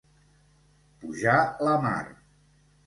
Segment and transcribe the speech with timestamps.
[1.03, 1.37] Pujar
[1.69, 2.05] la mar.